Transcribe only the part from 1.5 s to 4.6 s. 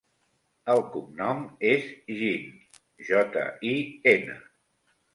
és Jin: jota, i, ena.